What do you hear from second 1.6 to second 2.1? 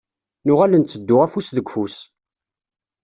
ufus.